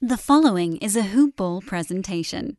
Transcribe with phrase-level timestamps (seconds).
[0.00, 2.56] The following is a Hoop Ball presentation.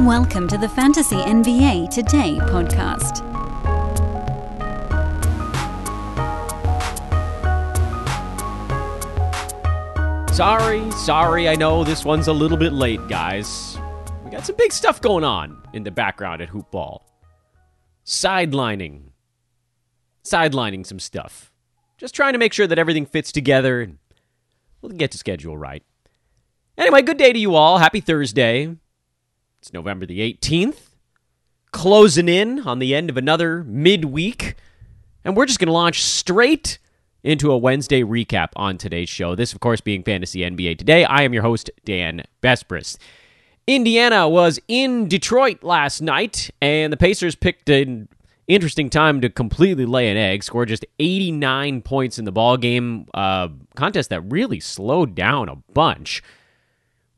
[0.00, 3.24] Welcome to the Fantasy NBA Today podcast.
[10.34, 13.78] Sorry, sorry, I know this one's a little bit late, guys.
[14.26, 17.02] We got some big stuff going on in the background at Hoop Ball.
[18.04, 19.04] Sidelining.
[20.26, 21.52] Sidelining some stuff.
[21.98, 23.98] Just trying to make sure that everything fits together and
[24.82, 25.84] we'll get to schedule right.
[26.76, 27.78] Anyway, good day to you all.
[27.78, 28.76] Happy Thursday.
[29.60, 30.90] It's November the 18th.
[31.70, 34.56] Closing in on the end of another midweek.
[35.24, 36.78] And we're just going to launch straight
[37.22, 39.34] into a Wednesday recap on today's show.
[39.34, 41.04] This, of course, being Fantasy NBA Today.
[41.04, 42.98] I am your host, Dan Besbris.
[43.66, 48.08] Indiana was in Detroit last night, and the Pacers picked an
[48.48, 50.42] interesting time to completely lay an egg.
[50.42, 55.56] Scored just 89 points in the ball game, uh, contest that really slowed down a
[55.72, 56.22] bunch.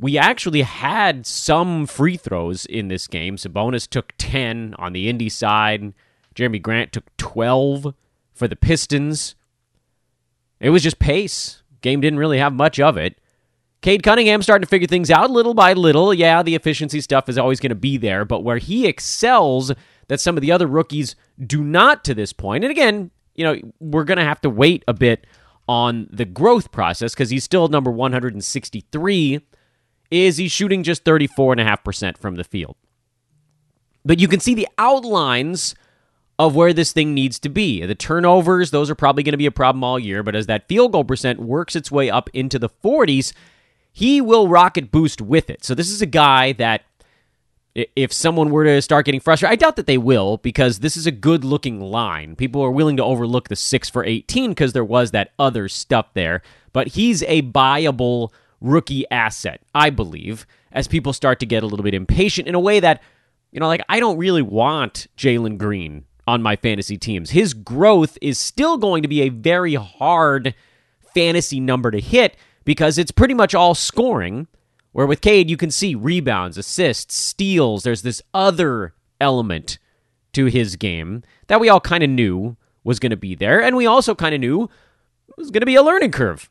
[0.00, 3.36] We actually had some free throws in this game.
[3.36, 5.92] Sabonis took 10 on the Indy side.
[6.34, 7.94] Jerami Grant took 12
[8.32, 9.34] for the Pistons.
[10.60, 11.62] It was just pace.
[11.80, 13.20] Game didn't really have much of it.
[13.80, 16.12] Cade Cunningham starting to figure things out little by little.
[16.12, 19.72] Yeah, the efficiency stuff is always going to be there, but where he excels
[20.08, 21.14] that some of the other rookies
[21.46, 22.64] do not to this point.
[22.64, 25.26] And again, you know, we're going to have to wait a bit
[25.68, 29.40] on the growth process because he's still number 163
[30.10, 32.76] is he's shooting just 34.5% from the field.
[34.04, 35.74] But you can see the outlines
[36.38, 37.84] of where this thing needs to be.
[37.84, 40.68] The turnovers, those are probably going to be a problem all year, but as that
[40.68, 43.32] field goal percent works its way up into the 40s,
[43.98, 45.64] he will rocket boost with it.
[45.64, 46.84] So this is a guy that
[47.74, 51.08] if someone were to start getting frustrated, I doubt that they will because this is
[51.08, 52.36] a good looking line.
[52.36, 56.14] People are willing to overlook the 6 for 18 because there was that other stuff
[56.14, 61.66] there, but he's a buyable rookie asset, I believe, as people start to get a
[61.66, 63.02] little bit impatient in a way that,
[63.50, 67.30] you know, like I don't really want Jalen Green on my fantasy teams.
[67.30, 70.54] His growth is still going to be a very hard
[71.14, 72.36] fantasy number to hit
[72.68, 74.46] because it's pretty much all scoring.
[74.92, 77.82] Where with Cade, you can see rebounds, assists, steals.
[77.82, 78.92] There's this other
[79.22, 79.78] element
[80.34, 83.62] to his game that we all kind of knew was going to be there.
[83.62, 86.50] And we also kind of knew it was going to be a learning curve.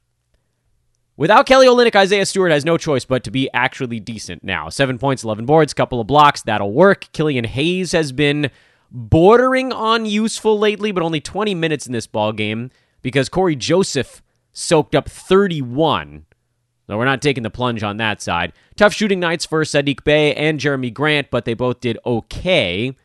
[1.17, 4.69] Without Kelly Olynyk, Isaiah Stewart has no choice but to be actually decent now.
[4.69, 6.41] Seven points, 11 boards, couple of blocks.
[6.41, 7.11] That'll work.
[7.11, 8.49] Killian Hayes has been
[8.89, 12.72] bordering on useful lately, but only 20 minutes in this ball game
[13.03, 14.23] because Cory Joseph
[14.57, 16.25] soaked up 31.
[16.88, 18.53] Though we're not taking the plunge on that side.
[18.75, 22.96] Tough shooting nights for Saddiq Bey and Jerami Grant, but they both did okay.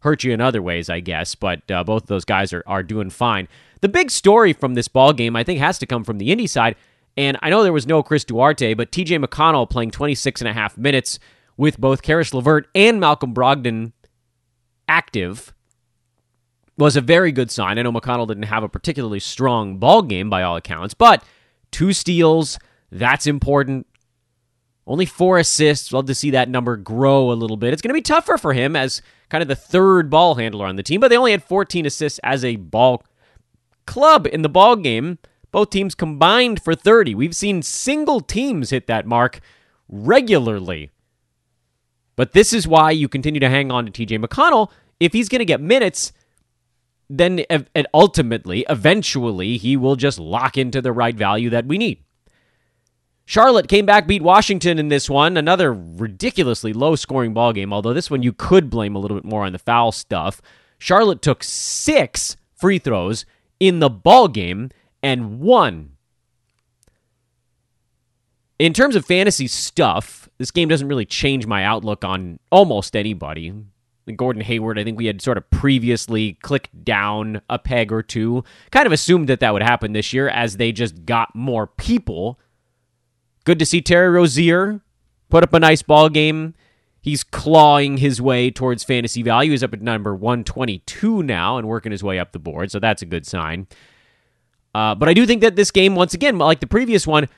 [0.00, 2.82] Hurt you in other ways, I guess, but uh, both of those guys are, are
[2.82, 3.48] doing fine.
[3.80, 6.46] The big story from this ball game, I think, has to come from the Indy
[6.46, 6.76] side.
[7.16, 10.52] And I know there was no Chris Duarte, but TJ McConnell playing 26 and a
[10.52, 11.18] half minutes
[11.56, 13.92] with both Caris LeVert and Malcolm Brogdon
[14.88, 15.54] active
[16.76, 17.78] was a very good sign.
[17.78, 21.22] I know McConnell didn't have a particularly strong ball game by all accounts, but
[21.70, 22.58] two steals,
[22.90, 23.86] that's important.
[24.86, 25.92] Only four assists.
[25.92, 27.72] Love to see that number grow a little bit.
[27.72, 30.76] It's going to be tougher for him as kind of the third ball handler on
[30.76, 33.04] the team, but they only had 14 assists as a ball
[33.86, 35.18] club in the ball game.
[35.52, 37.14] Both teams combined for 30.
[37.14, 39.40] We've seen single teams hit that mark
[39.88, 40.90] regularly.
[42.16, 44.70] But this is why you continue to hang on to TJ McConnell.
[44.98, 46.12] If he's going to get minutes,
[47.10, 51.98] then and ultimately, eventually, he will just lock into the right value that we need.
[53.26, 55.36] Charlotte came back, beat Washington in this one.
[55.36, 59.24] Another ridiculously low scoring ball game, although this one you could blame a little bit
[59.24, 60.40] more on the foul stuff.
[60.78, 63.26] Charlotte took six free throws
[63.58, 64.70] in the ball game
[65.02, 65.92] and won.
[68.58, 73.52] In terms of fantasy stuff, this game doesn't really change my outlook on almost anybody.
[74.16, 78.44] Gordon Hayward, I think we had sort of previously clicked down a peg or two.
[78.70, 82.38] Kind of assumed that that would happen this year as they just got more people.
[83.44, 84.80] Good to see Terry Rozier
[85.28, 86.54] put up a nice ball game.
[87.02, 89.52] He's clawing his way towards fantasy value.
[89.52, 93.00] He's up at number 122 now and working his way up the board, so that's
[93.00, 93.66] a good sign.
[94.74, 97.28] Uh, but I do think that this game, once again, like the previous one,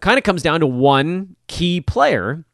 [0.00, 2.44] kind of comes down to one key player,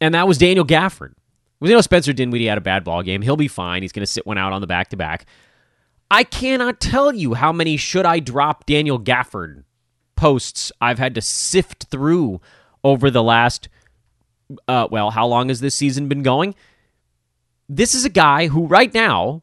[0.00, 1.14] and that was Daniel Gafford.
[1.60, 3.22] We know Spencer Dinwiddie had a bad ball game.
[3.22, 3.82] He'll be fine.
[3.82, 5.26] He's going to sit one out on the back to back.
[6.10, 9.64] I cannot tell you how many should I drop Daniel Gafford
[10.16, 12.40] posts I've had to sift through
[12.84, 13.68] over the last,
[14.68, 16.54] uh, well, how long has this season been going?
[17.68, 19.42] This is a guy who right now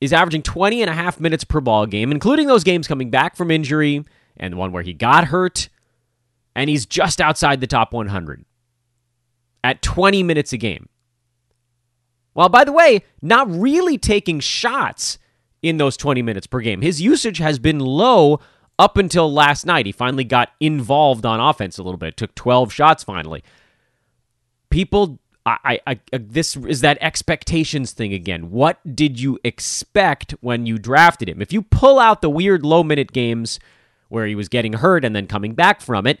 [0.00, 3.36] is averaging 20 and a half minutes per ball game, including those games coming back
[3.36, 4.04] from injury
[4.36, 5.68] and the one where he got hurt.
[6.56, 8.44] And he's just outside the top 100
[9.62, 10.88] at 20 minutes a game.
[12.34, 15.18] Well, by the way, not really taking shots
[15.62, 16.80] in those 20 minutes per game.
[16.80, 18.40] His usage has been low
[18.78, 19.86] up until last night.
[19.86, 23.42] He finally got involved on offense a little bit, took 12 shots finally.
[24.70, 28.50] People, I, I, I, uh, this is that expectations thing again.
[28.50, 31.42] What did you expect when you drafted him?
[31.42, 33.60] If you pull out the weird low minute games
[34.08, 36.20] where he was getting hurt and then coming back from it,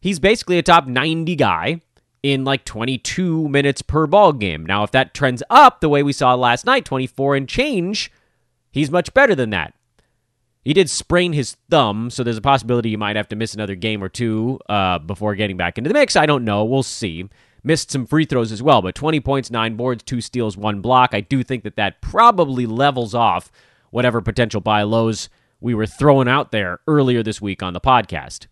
[0.00, 1.80] he's basically a top 90 guy
[2.22, 4.64] in like 22 minutes per ball game.
[4.64, 8.12] Now, if that trends up the way we saw last night, 24 and change,
[8.70, 9.74] he's much better than that.
[10.64, 13.74] He did sprain his thumb, so there's a possibility he might have to miss another
[13.74, 16.14] game or two uh, before getting back into the mix.
[16.14, 16.64] I don't know.
[16.64, 17.28] We'll see.
[17.64, 21.14] Missed some free throws as well, but 20 points, 9 boards, 2 steals, 1 block.
[21.14, 23.50] I do think that that probably levels off
[23.90, 25.28] whatever potential buy lows
[25.60, 28.46] we were throwing out there earlier this week on the podcast.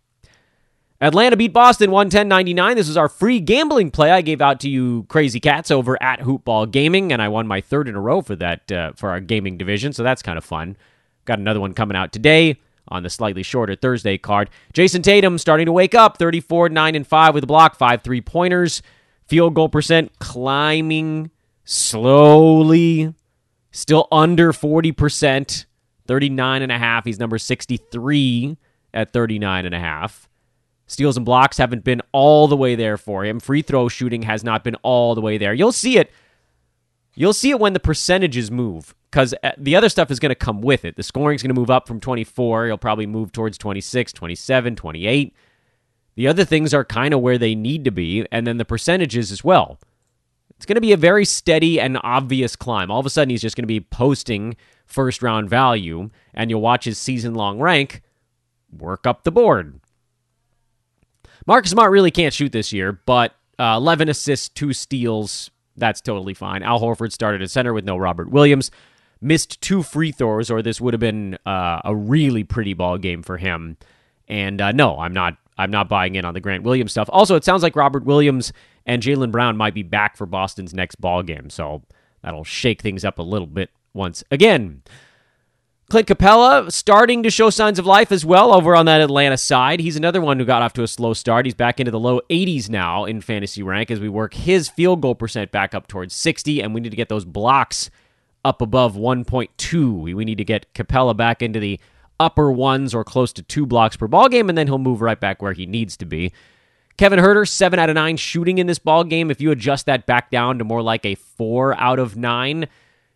[1.03, 2.75] Atlanta beat Boston 110-99.
[2.75, 6.21] This is our free gambling play I gave out to you crazy cats over at
[6.21, 9.19] Hoopball Gaming, and I won my third in a row for that uh, for our
[9.19, 10.77] gaming division, so that's kind of fun.
[11.25, 12.59] Got another one coming out today
[12.89, 14.51] on the slightly shorter Thursday card.
[14.75, 18.21] Jayson Tatum starting to wake up, 34 9 and 5 with a block, 5 three
[18.21, 18.83] pointers.
[19.27, 21.31] Field goal percent climbing
[21.65, 23.15] slowly,
[23.71, 25.65] still under 40%,
[26.07, 27.07] 39 and a half.
[27.07, 28.59] He's number 63
[28.93, 30.29] at 39 and a half.
[30.91, 33.39] Steals and blocks haven't been all the way there for him.
[33.39, 35.55] Free throw shooting has not been all the way there.
[35.55, 36.11] You'll see it.
[37.15, 40.35] You'll see it when the percentages move because uh, the other stuff is going to
[40.35, 40.97] come with it.
[40.97, 42.67] The scoring is going to move up from 24.
[42.67, 45.33] You'll probably move towards 26, 27, 28.
[46.17, 49.31] The other things are kind of where they need to be, and then the percentages
[49.31, 49.79] as well.
[50.57, 52.91] It's going to be a very steady and obvious climb.
[52.91, 56.61] All of a sudden, he's just going to be posting first round value, and you'll
[56.61, 58.03] watch his season long rank
[58.77, 59.80] work up the board.
[61.51, 65.51] Marcus Smart really can't shoot this year, but uh, 11 assists, two steals.
[65.77, 66.63] That's totally fine.
[66.63, 68.71] Al Horford started at center with no Robert Williams.
[69.21, 73.25] Missed two free throws, or this would have been uh, a really pretty ball game
[73.25, 73.79] for him.
[74.29, 75.39] And uh, no, I'm not.
[75.59, 77.11] I'm not buying in on the Grant Williams stuff.
[77.13, 78.53] Also, it sounds like Robert Williams
[78.87, 81.83] and Jaylen Brown might be back for Boston's next ball game, so
[82.23, 84.83] that'll shake things up a little bit once again.
[85.91, 89.81] Clint Capela starting to show signs of life as well over on that Atlanta side.
[89.81, 91.47] He's another one who got off to a slow start.
[91.47, 95.01] He's back into the low 80s now in fantasy rank as we work his field
[95.01, 97.91] goal percent back up towards 60, and we need to get those blocks
[98.45, 100.15] up above 1.2.
[100.15, 101.81] We need to get Capella back into the
[102.21, 105.19] upper ones or close to two blocks per ball game, and then he'll move right
[105.19, 106.33] back where he needs to be.
[106.99, 109.29] Kevin Huerter, seven out of nine shooting in this ball game.
[109.29, 112.69] If you adjust that back down to more like a four out of nine,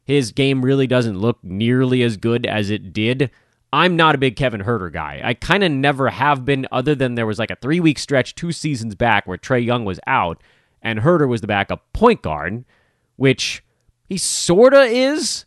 [0.05, 3.31] his game really doesn't look nearly as good as it did.
[3.73, 5.21] I'm not a big Kevin Huerter guy.
[5.25, 8.35] I kind of never have been, other than there was like a three week stretch
[8.35, 10.41] two seasons back where Trae Young was out
[10.81, 12.65] and Huerter was the backup point guard,
[13.17, 13.65] which
[14.09, 15.47] he sorta is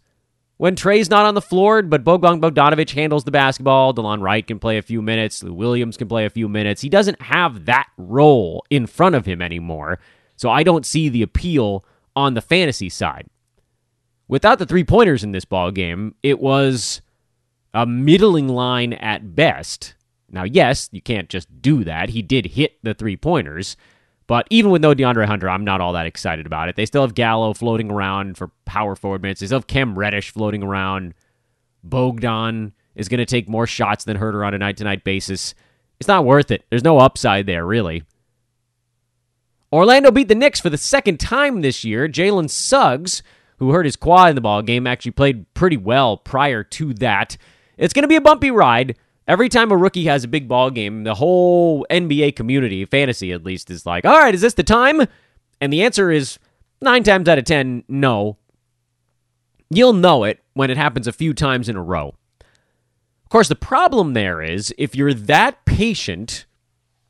[0.57, 3.93] when Trae's not on the floor, but Bogdan Bogdanovich handles the basketball.
[3.93, 5.43] Delon Wright can play a few minutes.
[5.43, 6.81] Lou Williams can play a few minutes.
[6.81, 9.99] He doesn't have that role in front of him anymore.
[10.35, 13.27] So I don't see the appeal on the fantasy side.
[14.27, 17.01] Without the three pointers in this ball game, it was
[17.73, 19.95] a middling line at best.
[20.29, 22.09] Now, yes, you can't just do that.
[22.09, 23.77] He did hit the three pointers,
[24.27, 26.75] but even with no DeAndre Hunter, I'm not all that excited about it.
[26.75, 29.39] They still have Gallo floating around for power forward minutes.
[29.39, 31.13] They still have Cam Reddish floating around.
[31.83, 35.55] Bogdan is going to take more shots than Huerter on a night to night basis.
[35.99, 36.65] It's not worth it.
[36.69, 38.03] There's no upside there, really.
[39.71, 42.09] Orlando beat the Knicks for the second time this year.
[42.09, 43.23] Jalen Suggs
[43.57, 47.37] who hurt his quad in the ball game, actually played pretty well prior to that.
[47.77, 48.97] It's going to be a bumpy ride.
[49.27, 53.43] Every time a rookie has a big ball game, the whole NBA community, fantasy at
[53.43, 55.01] least, is like, all right, is this the time?
[55.59, 56.39] And the answer is
[56.81, 58.37] nine times out of ten, no.
[59.69, 62.15] You'll know it when it happens a few times in a row.
[62.39, 66.45] Of course, the problem there is if you're that patient,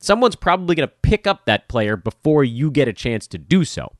[0.00, 3.64] someone's probably going to pick up that player before you get a chance to do
[3.64, 3.92] so.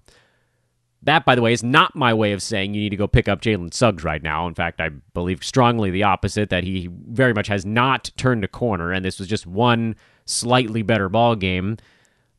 [1.02, 3.28] That, by the way, is not my way of saying you need to go pick
[3.28, 4.47] up Jalen Suggs right now.
[4.49, 8.49] In fact, I believe strongly the opposite, that he very much has not turned a
[8.49, 11.76] corner, and this was just one slightly better ball game.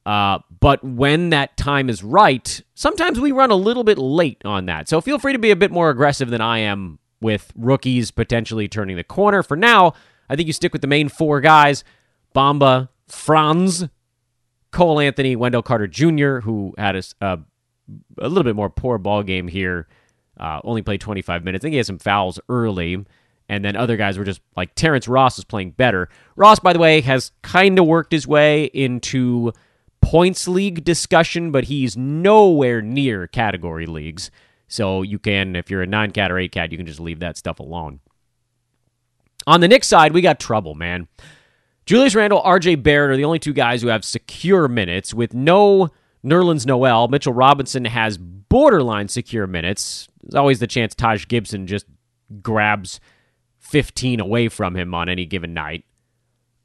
[0.06, 4.66] Uh, but when that time is right, sometimes we run a little bit late on
[4.66, 4.89] that.
[4.89, 8.68] So feel free to be a bit more aggressive than I am with rookies potentially
[8.68, 9.44] turning the corner.
[9.44, 9.94] For now,
[10.30, 11.84] I think you stick with the main four guys
[12.36, 13.88] Bamba, Franz,
[14.72, 17.39] Cole Anthony, Wendell Carter Jr., who had a, a
[18.17, 19.88] a little bit more poor ball game here
[20.39, 21.62] Uh, only played 25 minutes.
[21.62, 23.05] I think he had some fouls early,
[23.50, 26.08] and then other guys were just like Terrence Ross was playing better.
[26.38, 29.51] Ross, by the way, has kind of worked his way into
[30.01, 34.31] points league discussion, but he's nowhere near category leagues.
[34.69, 37.19] So you can, if you're a nine cat or eight cat, you can just leave
[37.19, 38.00] that stuff alone.
[39.46, 41.08] On the Knicks side, we got trouble, man.
[41.86, 45.89] Julius Randle, RJ Barrett are the only two guys who have secure minutes with no
[46.24, 47.08] Nerlens Noel.
[47.08, 50.08] Mitchell Robinson has borderline secure minutes.
[50.22, 51.86] There's always the chance Taj Gibson just
[52.42, 53.00] grabs
[53.60, 55.86] 15 away from him on any given night.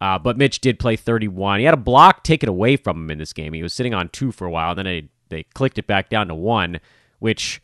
[0.00, 1.60] Uh, but Mitch did play 31.
[1.60, 3.52] He had a block taken away from him in this game.
[3.52, 6.28] He was sitting on two for a while, then they, they clicked it back down
[6.28, 6.80] to one,
[7.20, 7.62] which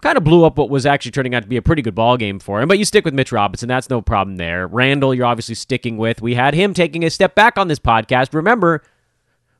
[0.00, 2.16] kind of blew up what was actually turning out to be a pretty good ball
[2.16, 2.68] game for him.
[2.68, 4.66] But you stick with Mitch Robinson, that's no problem there.
[4.66, 6.22] Randle, you're obviously sticking with.
[6.22, 8.32] We had him taking a step back on this podcast.
[8.32, 8.82] Remember,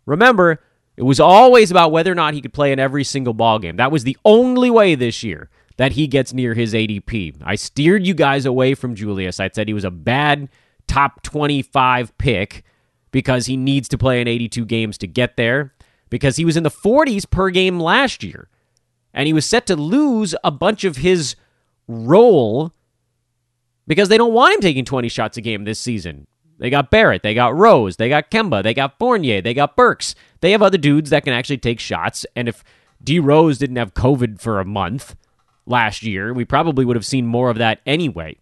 [0.07, 0.63] remember,
[1.01, 3.77] it was always about whether or not he could play in every single ball game.
[3.77, 7.37] That was the only way this year that he gets near his ADP.
[7.43, 9.41] I steered you guys away from Julius.
[9.41, 10.51] I said he was a bad
[10.87, 12.65] top 25 pick
[13.13, 15.73] because he needs to play in 82 games to get there
[16.11, 18.51] because he was in the 40s per game last year
[19.15, 21.35] and he was set to lose a bunch of his
[21.89, 22.75] role
[23.87, 26.27] because they don't want him taking 20 shots a game this season.
[26.61, 30.15] They got Barrett, they got Rose, they got Kemba, they got Fournier, they got Burks.
[30.41, 32.27] They have other dudes that can actually take shots.
[32.37, 32.63] And if
[33.03, 35.17] D Rose didn't have COVID for a month
[35.65, 38.37] last year, we probably would have seen more of that anyway.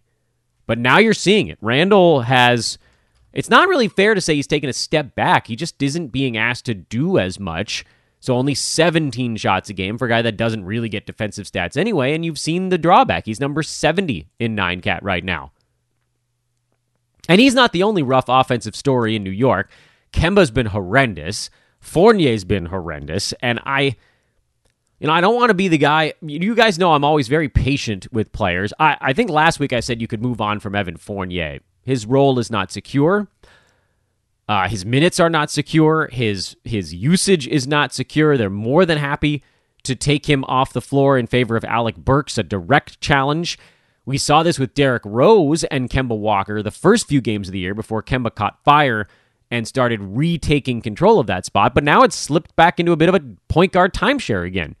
[0.67, 1.57] But now you're seeing it.
[1.61, 2.77] Randle has.
[3.31, 5.47] It's not really fair to say he's taken a step back.
[5.47, 7.85] He just isn't being asked to do as much.
[8.19, 11.77] So only 17 shots a game for a guy that doesn't really get defensive stats
[11.77, 12.13] anyway.
[12.13, 13.25] And you've seen the drawback.
[13.25, 15.51] He's number 70 in 9 cat right now.
[17.27, 19.69] And he's not the only rough offensive story in New York.
[20.13, 21.49] Kemba's been horrendous.
[21.79, 23.33] Fournier's been horrendous.
[23.41, 23.95] And I,
[24.99, 26.13] you know, I don't want to be the guy.
[26.21, 28.73] You guys know I'm always very patient with players.
[28.79, 31.59] I, I think last week I said you could move on from Evan Fournier.
[31.83, 33.27] His role is not secure.
[34.47, 36.09] Uh, his minutes are not secure.
[36.11, 38.35] His his usage is not secure.
[38.35, 39.43] They're more than happy
[39.83, 43.59] to take him off the floor in favor of Alec Burks, a direct challenge.
[44.09, 47.59] We saw this with Derrick Rose and Kemba Walker the first few games of the
[47.59, 49.07] year before Kemba caught fire
[49.51, 53.07] and started retaking control of that spot, but now it's slipped back into a bit
[53.07, 54.75] of a point guard timeshare again.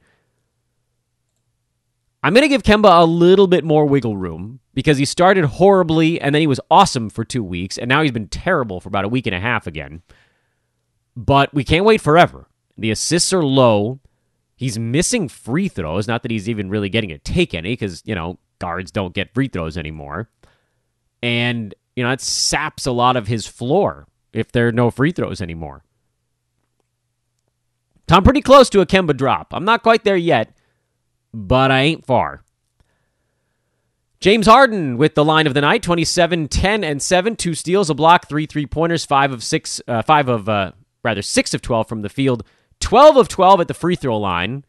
[2.23, 6.19] I'm going to give Kemba a little bit more wiggle room because he started horribly
[6.19, 9.05] and then he was awesome for two weeks, and now he's been terrible for about
[9.05, 10.01] a week and a half again.
[11.15, 12.47] But we can't wait forever.
[12.79, 13.99] The assists are low.
[14.55, 16.07] He's missing free throws.
[16.07, 19.33] Not that he's even really getting to take any because, you know, guards don't get
[19.33, 20.29] free throws anymore.
[21.21, 25.11] And, you know, that saps a lot of his floor if there are no free
[25.11, 25.83] throws anymore.
[28.11, 29.53] I'm pretty close to a Kemba drop.
[29.53, 30.55] I'm not quite there yet,
[31.33, 32.41] but I ain't far.
[34.19, 37.35] James Harden with the line of the night 27, 10, and 7.
[37.35, 40.71] Two steals, a block, three three pointers, five of six, uh, five of, uh,
[41.03, 42.43] rather, six of 12 from the field,
[42.81, 44.65] 12 of 12 at the free throw line.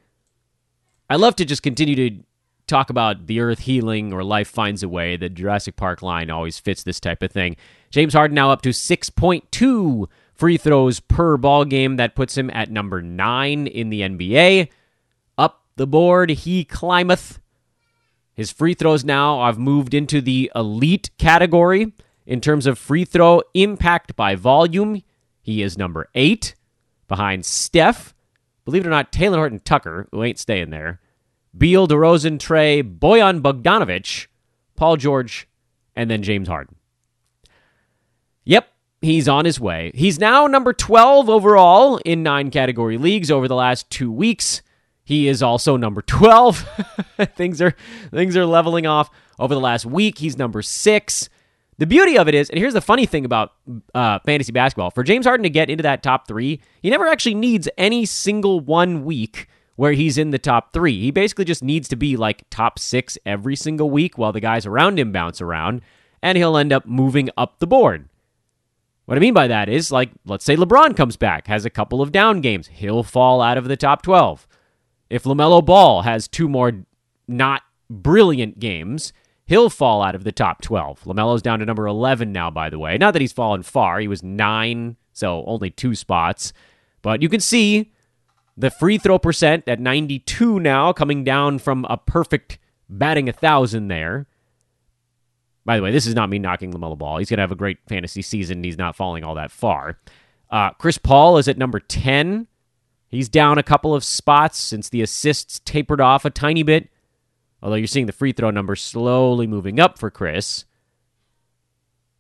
[1.09, 2.25] I love to just continue to
[2.71, 5.17] talk about the earth healing or life finds a way.
[5.17, 7.57] The Jurassic Park line always fits this type of thing.
[7.91, 11.97] James Harden now up to 6.2 free throws per ball game.
[11.97, 14.69] That puts him at number nine in the NBA.
[15.37, 17.41] Up the board, he climbeth.
[18.33, 21.93] His free throws now I've moved into the elite category
[22.25, 25.03] in terms of free throw impact by volume.
[25.43, 26.55] He is number eight
[27.09, 28.15] behind Steph.
[28.65, 31.01] Believe it or not, Talen Horton Tucker, who ain't staying there.
[31.57, 34.27] Beal, DeRozan, Trae, Bojan Bogdanovic,
[34.77, 35.49] Paul George,
[35.97, 36.77] and then James Harden.
[38.45, 38.69] Yep,
[39.03, 39.91] he's on his way.
[39.95, 44.63] He's now number 12 overall in nine category leagues over the last two weeks.
[45.05, 46.69] He is also number 12.
[47.35, 47.75] things are
[48.11, 50.19] things are leveling off over the last week.
[50.19, 51.29] He's number 6.
[51.79, 53.55] The beauty of it is, and here's the funny thing about
[53.95, 57.35] uh, fantasy basketball: for James Harden to get into that top three, he never actually
[57.35, 59.49] needs any single one week
[59.81, 61.01] where he's in the top three.
[61.01, 64.67] He basically just needs to be like top six every single week while the guys
[64.67, 65.81] around him bounce around,
[66.23, 68.07] and he'll end up moving up the board.
[69.07, 72.03] What I mean by that is, like, let's say LeBron comes back, has a couple
[72.03, 74.47] of down games, he'll fall out of the top 12.
[75.09, 76.85] If LaMelo Ball has two more
[77.27, 79.15] not brilliant games,
[79.47, 81.05] he'll fall out of the top 12.
[81.05, 82.99] LaMelo's down to number 11 now, by the way.
[82.99, 86.53] Not that he's fallen far, he was nine, so only two spots.
[87.01, 87.93] But you can see
[88.61, 93.89] the free throw percent at 92 now, coming down from a perfect batting a thousand
[93.89, 94.27] there.
[95.65, 97.19] By the way, this is not me knocking LaMelo Ball.
[97.19, 98.65] He's going to have a great fantasy season.
[98.65, 99.99] He's not falling all that far.
[100.51, 102.47] Uh, Chris Paul is at number 10.
[103.09, 106.89] He's down a couple of spots since the assists tapered off a tiny bit
[107.63, 110.65] although you're seeing the free throw number slowly moving up for Chris.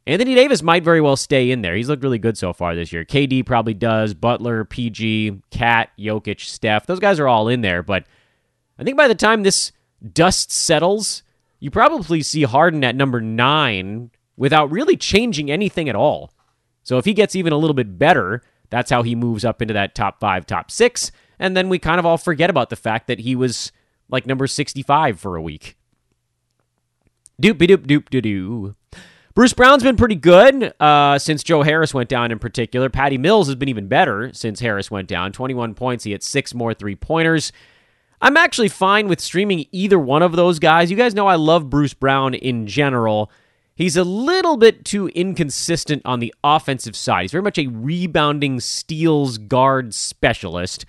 [0.07, 1.77] Anthony Davis might very well stay in there.
[1.77, 3.05] He's looked really good so far this year.
[3.05, 4.15] KD probably does.
[4.15, 6.87] Butler, PG, Cat, Jokic, Steph.
[6.87, 7.83] Those guys are all in there.
[7.83, 8.05] But
[8.79, 9.73] I think by the time this
[10.13, 11.23] dust settles,
[11.61, 16.33] you probably see Harden at number nine without really changing anything at all.
[16.83, 19.75] So if he gets even a little bit better, that's how he moves up into
[19.75, 21.13] that top five, top six.
[21.39, 23.71] And then we kind of all forget about the fact that he was
[24.09, 25.77] like number 65 for a week.
[27.41, 28.75] Doop doop doop doo doo.
[29.41, 32.91] Bruce Brown's been pretty good uh, since Joe Harris went down in particular.
[32.91, 35.33] Patty Mills has been even better since Harris went down.
[35.33, 36.05] 21 points.
[36.05, 37.51] He had six more three pointers.
[38.21, 40.91] I'm actually fine with streaming either one of those guys.
[40.91, 43.33] You guys know I love Bruce Brown in general.
[43.75, 47.23] He's a little bit too inconsistent on the offensive side.
[47.23, 50.85] He's very much a rebounding steals guard specialist.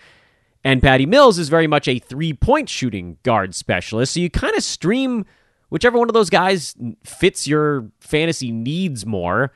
[0.61, 4.15] And Patty Mills is very much a three point shooting guard specialist.
[4.15, 5.25] So you kind of stream
[5.71, 9.51] whichever one of those guys fits your fantasy needs more.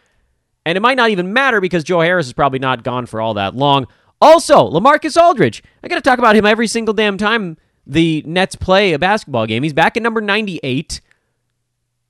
[0.65, 3.35] And it might not even matter because Joe Harris is probably not gone for all
[3.35, 3.85] that long.
[4.19, 5.61] Also, Lamarcus Aldridge.
[5.83, 9.45] I got to talk about him every single damn time the Nets play a basketball
[9.45, 9.61] game.
[9.61, 11.01] He's back at number 98.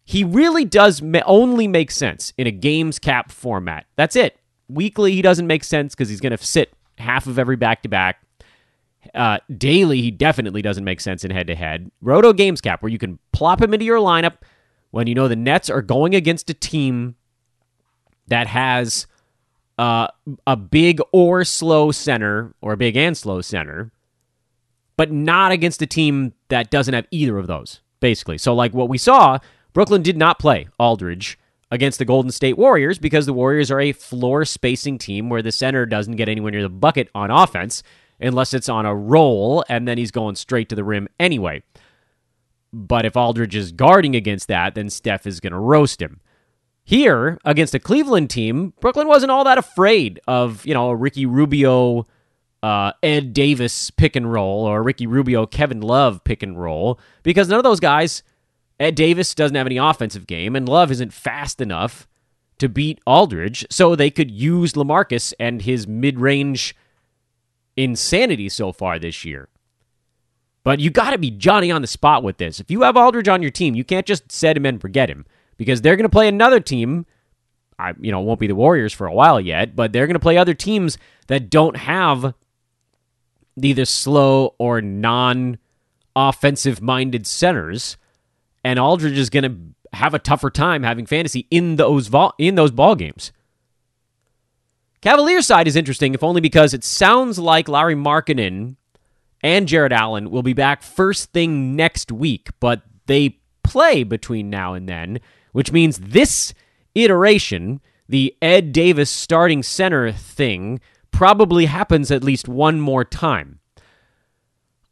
[0.05, 3.85] He really does only make sense in a games cap format.
[3.95, 4.39] That's it.
[4.69, 7.89] Weekly, he doesn't make sense because he's going to sit half of every back to
[7.89, 8.25] back.
[9.57, 11.91] Daily, he definitely doesn't make sense in head to head.
[12.01, 14.38] Roto Games Cap, where you can plop him into your lineup
[14.91, 17.15] when you know the Nets are going against a team
[18.27, 19.07] that has
[19.77, 20.07] uh,
[20.47, 23.91] a big or slow center, or a big and slow center,
[24.97, 28.38] but not against a team that doesn't have either of those, basically.
[28.38, 29.39] So, like what we saw,
[29.74, 31.38] Brooklyn did not play Aldridge
[31.71, 35.51] against the Golden State Warriors because the Warriors are a floor spacing team where the
[35.51, 37.83] center doesn't get anywhere near the bucket on offense
[38.19, 41.63] unless it's on a roll, and then he's going straight to the rim anyway.
[42.72, 46.19] But if Aldridge is guarding against that, then Steph is going to roast him.
[46.84, 51.25] Here, against a Cleveland team, Brooklyn wasn't all that afraid of, you know, a Ricky
[51.25, 52.05] Rubio
[52.61, 57.48] uh, Ed Davis pick and roll or Ricky Rubio, Kevin Love pick and roll because
[57.48, 58.24] none of those guys,
[58.79, 62.07] Ed Davis doesn't have any offensive game and Love isn't fast enough
[62.57, 66.75] to beat Aldridge, so they could use Lamarcus and his mid range
[67.77, 69.50] insanity so far this year.
[70.64, 72.59] But you got to be Johnny on the spot with this.
[72.59, 75.25] If you have Aldridge on your team, you can't just set him and forget him
[75.57, 77.05] because they're going to play another team.
[77.77, 80.20] I, you know, won't be the Warriors for a while yet, but they're going to
[80.20, 82.33] play other teams that don't have
[83.61, 85.57] either slow or non
[86.16, 87.98] offensive minded centers,
[88.64, 92.55] and Aldridge is going to have a tougher time having fantasy in those vol- in
[92.55, 93.31] those ball games.
[95.05, 98.75] Cavalier side is interesting, if only because it sounds like Lauri Markkanen
[99.44, 104.74] and Jarrett Allen will be back first thing next week, but they play between now
[104.74, 105.20] and then,
[105.51, 106.55] which means this
[106.96, 110.79] iteration, the Ed Davis starting center thing,
[111.11, 113.59] probably happens at least one more time.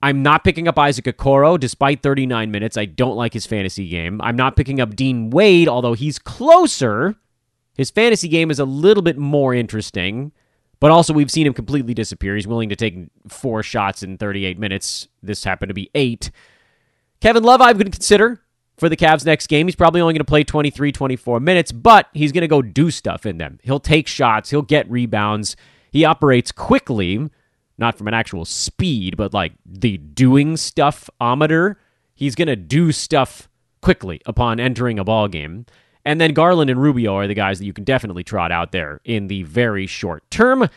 [0.03, 2.77] I'm not picking up Isaac Okoro despite 39 minutes.
[2.77, 4.21] I don't like his fantasy game.
[4.21, 7.15] I'm not picking up Dean Wade, although he's closer.
[7.75, 10.31] His fantasy game is a little bit more interesting,
[10.79, 12.35] but also we've seen him completely disappear.
[12.35, 15.07] He's willing to take four shots in 38 minutes.
[15.21, 16.29] This happened to be eight.
[17.19, 18.41] Kevin Love, I would consider
[18.77, 19.67] for the Cavs next game.
[19.67, 22.91] He's probably only going to play 23, 24 minutes, but he's going to go do
[22.91, 23.59] stuff in them.
[23.63, 25.55] He'll take shots, he'll get rebounds.
[25.91, 27.29] He operates quickly,
[27.77, 31.79] not from an actual speed, but like the doing stuff ometer.
[32.15, 33.47] He's going to do stuff
[33.81, 35.65] quickly upon entering a ball game.
[36.05, 38.99] And then Garland and Rubio are the guys that you can definitely trot out there
[39.05, 40.67] in the very short term.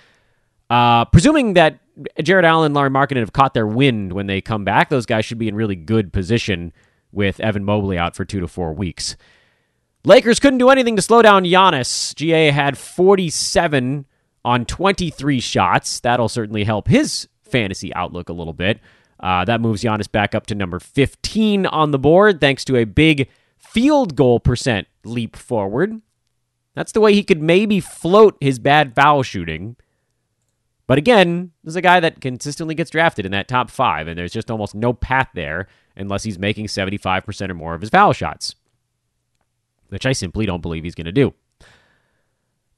[0.71, 1.79] Uh, presuming that
[2.23, 5.25] Jarrett Allen and Lauri Markkanen have caught their wind when they come back, those guys
[5.25, 6.73] should be in really good position
[7.13, 9.17] with Evan Mobley out for two to four weeks.
[10.05, 12.15] Lakers couldn't do anything to slow down Giannis.
[12.15, 14.07] GA had 47
[14.45, 15.99] on 23 shots.
[15.99, 18.79] That'll certainly help his fantasy outlook a little bit.
[19.19, 22.85] Uh, that moves Giannis back up to number 15 on the board, thanks to a
[22.85, 26.01] big field goal percent leap forward.
[26.75, 29.77] That's the way he could maybe float his bad foul shooting.
[30.87, 34.17] But again, this is a guy that consistently gets drafted in that top five, and
[34.17, 35.67] there's just almost no path there
[35.97, 38.55] unless he's making 75% or more of his foul shots,
[39.89, 41.35] which I simply don't believe he's going to do.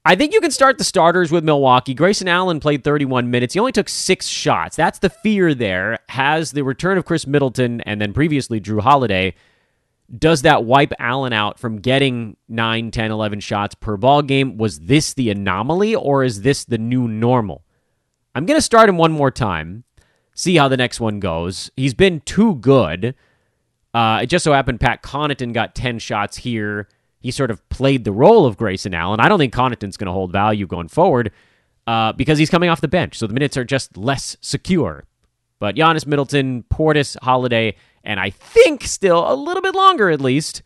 [0.05, 1.93] I think you can start the starters with Milwaukee.
[1.93, 3.53] Grayson Allen played 31 minutes.
[3.53, 4.75] He only took six shots.
[4.75, 5.99] That's the fear there.
[6.09, 9.35] Has the return of Khris Middleton and then previously Jrue Holiday,
[10.17, 14.57] does that wipe Allen out from getting 9, 10, 11 shots per ball game?
[14.57, 17.65] Was this the anomaly or is this the new normal?
[18.35, 19.85] I'm going to start him one more time,
[20.35, 21.71] see how the next one goes.
[21.77, 23.15] He's been too good.
[23.93, 26.89] Uh, it just so happened Pat Connaughton got 10 shots here.
[27.21, 29.21] He sort of played the role of Grayson Allen.
[29.21, 31.33] I don't think Connaughton's going to hold value going forward
[31.87, 35.05] uh, because he's coming off the bench, so the minutes are just less secure.
[35.59, 37.75] But Giannis Middleton, Portis, Holiday,
[38.09, 40.63] and I think still a little bit longer at least.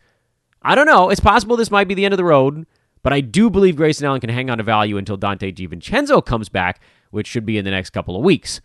[0.61, 1.09] I don't know.
[1.09, 2.65] It's possible this might be the end of the road,
[3.03, 6.47] but I do believe Grayson Allen can hang on to value until Donte DiVincenzo comes
[6.47, 6.79] back,
[7.11, 8.61] which should be in the next couple of weeks.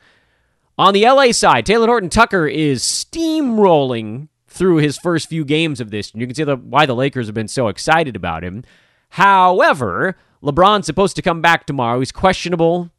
[0.79, 5.91] On the LA side, Taylor Horton Tucker is steamrolling through his first few games of
[5.91, 6.13] this.
[6.13, 8.63] And you can see the, why the Lakers have been so excited about him.
[9.11, 11.99] However, LeBron's supposed to come back tomorrow.
[11.99, 12.93] He's questionable.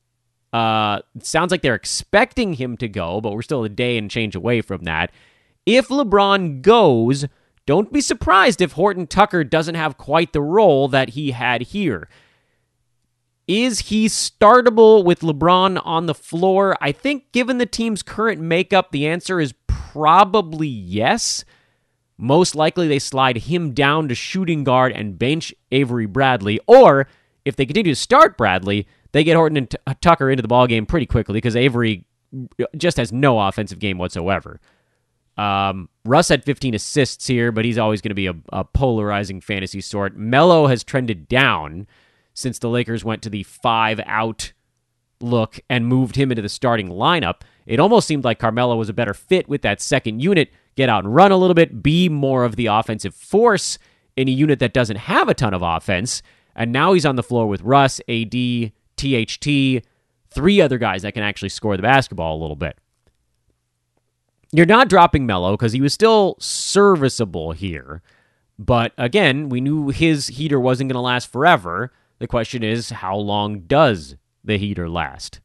[0.51, 4.35] Uh, sounds like they're expecting him to go, but we're still a day and change
[4.35, 5.11] away from that.
[5.69, 7.25] If LeBron goes,
[7.67, 12.09] don't be surprised if Horton Tucker doesn't have quite the role that he had here.
[13.47, 16.75] Is he startable with LeBron on the floor?
[16.81, 21.45] I think, given the team's current makeup, the answer is probably yes.
[22.17, 26.59] Most likely, they slide him down to shooting guard and bench Avery Bradley.
[26.65, 27.07] Or,
[27.45, 30.87] if they continue to start Bradley, they get Horton and T- Tucker into the ballgame
[30.87, 32.07] pretty quickly because Avery
[32.75, 34.59] just has no offensive game whatsoever.
[35.39, 39.39] Um, Russ had 15 assists here, but he's always going to be a, a polarizing
[39.39, 40.17] fantasy sort.
[40.17, 41.87] Melo has trended down
[42.33, 44.51] since the Lakers went to the five out
[45.21, 47.41] look and moved him into the starting lineup.
[47.65, 51.05] It almost seemed like Carmelo was a better fit with that second unit, get out
[51.05, 53.79] and run a little bit, be more of the offensive force
[54.17, 56.21] in a unit that doesn't have a ton of offense.
[56.53, 59.85] And now he's on the floor with Russ, AD, THT,
[60.29, 62.77] three other guys that can actually score the basketball a little bit.
[64.51, 68.01] You're not dropping Melo because he was still serviceable here.
[68.57, 71.93] But again, we knew his heater wasn't going to last forever.
[72.19, 75.39] The question is, how long does the heater last?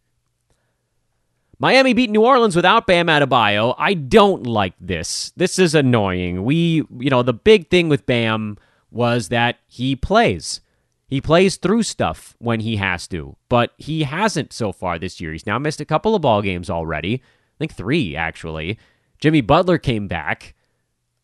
[1.59, 3.75] Miami beat New Orleans without Bam Adebayo.
[3.79, 5.33] I don't like this.
[5.37, 6.45] This is annoying.
[6.45, 8.59] We, you know, the big thing with Bam
[8.91, 10.61] was that he plays.
[11.07, 15.33] He plays through stuff when he has to, but he hasn't so far this year.
[15.33, 17.23] He's now missed a couple of ball games already.
[17.23, 18.79] I think three actually.
[19.21, 20.55] Jimmy Butler came back.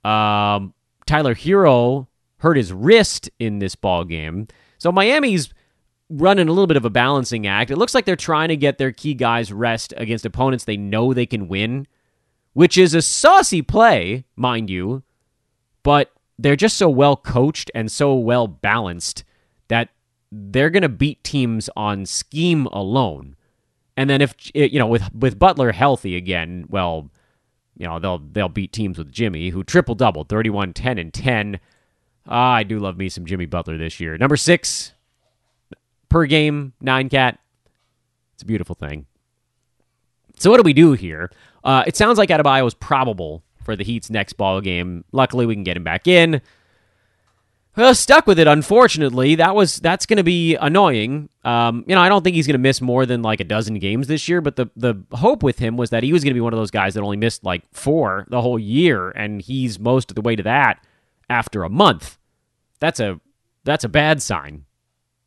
[0.04, 0.74] Um,
[1.06, 2.06] Tyler Herro
[2.38, 4.48] hurt his wrist in this ball game.
[4.78, 5.52] So Miami's
[6.08, 7.70] running a little bit of a balancing act.
[7.70, 11.12] It looks like they're trying to get their key guys rest against opponents they know
[11.12, 11.86] they can win,
[12.52, 15.02] which is a saucy play, mind you,
[15.82, 19.24] but they're just so well coached and so well balanced
[19.68, 19.90] that
[20.32, 23.36] they're going to beat teams on scheme alone.
[23.96, 27.10] And then if you know with with Butler healthy again, well,
[27.80, 31.58] you know, they'll they'll beat teams with Jimmy who triple doubled 31 10 and 10
[32.26, 34.16] Ah, I do love me some Jimmy Butler this year.
[34.16, 34.92] Number six
[36.08, 37.38] per game, nine cat.
[38.34, 39.06] It's a beautiful thing.
[40.38, 41.30] So what do we do here?
[41.64, 45.04] Uh, it sounds like Adebayo is probable for the Heat's next ball game.
[45.12, 46.40] Luckily, we can get him back in.
[47.76, 48.48] Well, stuck with it.
[48.48, 51.28] Unfortunately, that was that's going to be annoying.
[51.44, 53.78] Um, you know, I don't think he's going to miss more than like a dozen
[53.78, 54.40] games this year.
[54.40, 56.58] But the the hope with him was that he was going to be one of
[56.58, 60.20] those guys that only missed like four the whole year, and he's most of the
[60.20, 60.84] way to that
[61.28, 62.18] after a month.
[62.80, 63.20] That's a
[63.64, 64.64] that's a bad sign.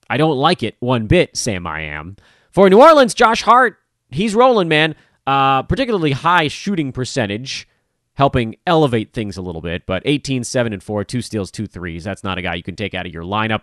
[0.09, 2.17] I don't like it one bit, Sam I am.
[2.51, 3.77] For New Orleans, Josh Hart,
[4.09, 4.95] he's rolling, man.
[5.25, 7.67] Uh, particularly high shooting percentage,
[8.15, 9.85] helping elevate things a little bit.
[9.85, 12.03] But 18, 7, and 4, two steals, two threes.
[12.03, 13.61] That's not a guy you can take out of your lineup.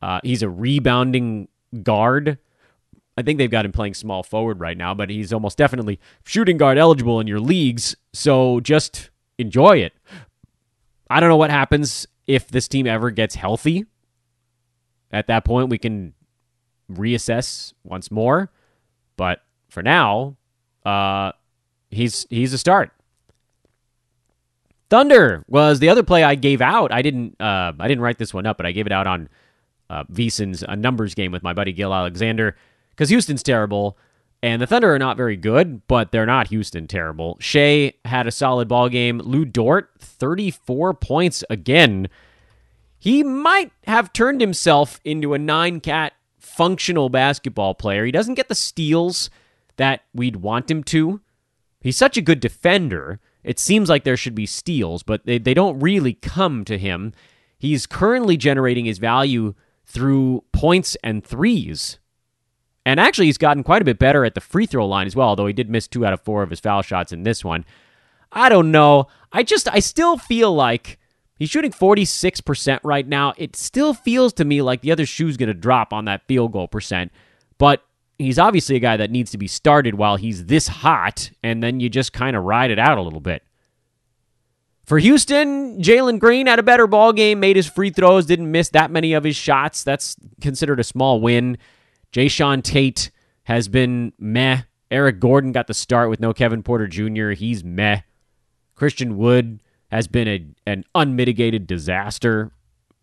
[0.00, 1.48] Uh, he's a rebounding
[1.82, 2.38] guard.
[3.16, 6.56] I think they've got him playing small forward right now, but he's almost definitely shooting
[6.56, 7.94] guard eligible in your leagues.
[8.12, 9.92] So just enjoy it.
[11.10, 13.84] I don't know what happens if this team ever gets healthy.
[15.10, 16.14] At that point, we can
[16.90, 18.50] reassess once more.
[19.16, 20.36] But for now,
[20.86, 21.32] uh,
[21.90, 22.92] he's he's a start.
[24.92, 26.92] Thunder was the other play I gave out.
[26.92, 29.30] I didn't uh, I didn't write this one up, but I gave it out on
[29.88, 32.56] uh, VSiN's a numbers game with my buddy Gill Alexander
[32.90, 33.96] because Houston's terrible.
[34.42, 37.38] And the Thunder are not very good, but they're not Houston terrible.
[37.40, 39.18] Shai had a solid ball game.
[39.20, 42.10] Lu Dort, 34 points again.
[42.98, 48.04] He might have turned himself into a nine cat functional basketball player.
[48.04, 49.30] He doesn't get the steals
[49.76, 51.22] that we'd want him to.
[51.80, 53.20] He's such a good defender.
[53.44, 57.12] It seems like there should be steals, but they, they don't really come to him.
[57.58, 61.98] He's currently generating his value through points and threes.
[62.84, 65.28] And actually, he's gotten quite a bit better at the free throw line as well,
[65.28, 67.64] although he did miss two out of four of his foul shots in this one.
[68.32, 69.06] I don't know.
[69.30, 70.98] I just, I still feel like
[71.38, 73.34] he's shooting 46% right now.
[73.36, 76.52] It still feels to me like the other shoe's going to drop on that field
[76.52, 77.12] goal percent.
[77.58, 77.84] But
[78.24, 81.80] he's obviously a guy that needs to be started while he's this hot, and then
[81.80, 83.42] you just kind of ride it out a little bit.
[84.84, 88.68] For Houston, Jalen Green had a better ball game, made his free throws, didn't miss
[88.70, 89.84] that many of his shots.
[89.84, 91.56] That's considered a small win.
[92.12, 93.10] Jae'Sean Tate
[93.44, 94.62] has been meh.
[94.90, 97.30] Eric Gordon got the start with no Kevin Porter Jr.
[97.30, 98.00] He's meh.
[98.74, 102.50] Christian Wood has been a, an unmitigated disaster.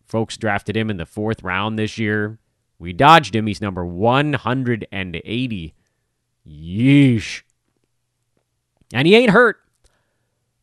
[0.05, 2.39] Folks drafted him in the fourth round this year.
[2.79, 3.45] We dodged him.
[3.45, 5.73] He's number 180.
[6.47, 7.41] Yeesh.
[8.93, 9.57] And he ain't hurt.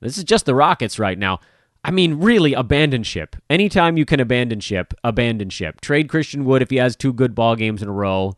[0.01, 1.41] This is just the Rockets right now.
[1.85, 3.37] I mean, really, abandon ship.
[3.49, 5.81] Anytime you can abandon ship, abandon ship.
[5.81, 8.37] Trade Christian Wood if he has two good ball games in a row.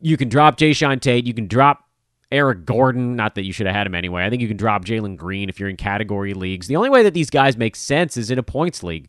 [0.00, 1.26] You can drop Jae'Sean Tate.
[1.26, 1.84] You can drop
[2.30, 3.16] Eric Gordon.
[3.16, 4.24] Not that you should have had him anyway.
[4.24, 6.66] I think you can drop Jalen Green if you're in category leagues.
[6.66, 9.08] The only way that these guys make sense is in a points league.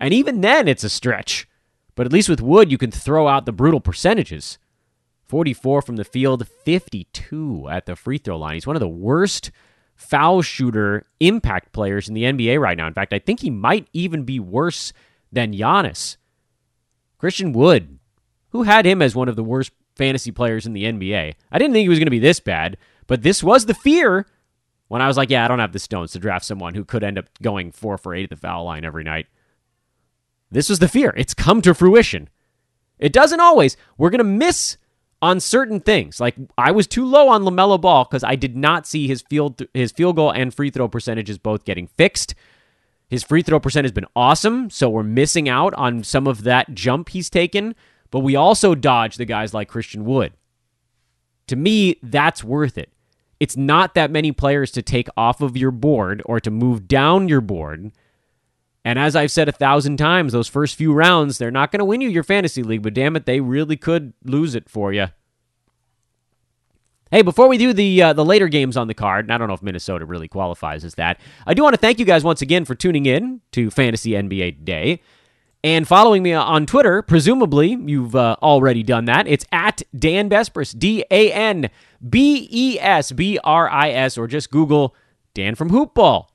[0.00, 1.47] And even then, it's a stretch.
[1.98, 4.60] But at least with Wood, you can throw out the brutal percentages
[5.26, 8.54] 44 from the field, 52 at the free throw line.
[8.54, 9.50] He's one of the worst
[9.96, 12.86] foul shooter impact players in the NBA right now.
[12.86, 14.92] In fact, I think he might even be worse
[15.32, 16.18] than Giannis.
[17.18, 17.98] Christian Wood,
[18.50, 21.34] who had him as one of the worst fantasy players in the NBA.
[21.50, 22.76] I didn't think he was going to be this bad,
[23.08, 24.24] but this was the fear
[24.86, 27.02] when I was like, yeah, I don't have the stones to draft someone who could
[27.02, 29.26] end up going four for eight at the foul line every night.
[30.50, 31.14] This was the fear.
[31.16, 32.28] It's come to fruition.
[32.98, 33.76] It doesn't always.
[33.96, 34.76] We're going to miss
[35.20, 36.20] on certain things.
[36.20, 39.62] Like I was too low on LaMelo Ball because I did not see his field
[39.74, 42.34] his field goal and free throw percentages both getting fixed.
[43.08, 46.74] His free throw percent has been awesome, so we're missing out on some of that
[46.74, 47.74] jump he's taken,
[48.10, 50.34] but we also dodge the guys like Christian Wood.
[51.48, 52.92] To me, that's worth it.
[53.40, 57.28] It's not that many players to take off of your board or to move down
[57.28, 57.92] your board.
[58.88, 61.84] And as I've said a thousand times, those first few rounds, they're not going to
[61.84, 65.08] win you your fantasy league, but damn it, they really could lose it for you.
[67.10, 69.46] Hey, before we do the uh, the later games on the card, and I don't
[69.46, 72.40] know if Minnesota really qualifies as that, I do want to thank you guys once
[72.40, 75.02] again for tuning in to Fantasy NBA Today
[75.62, 77.02] and following me on Twitter.
[77.02, 79.28] Presumably, you've uh, already done that.
[79.28, 81.68] It's at Dan Besbris, D A N
[82.08, 84.96] B E S B R I S, or just Google
[85.34, 86.28] Dan from Hoopball.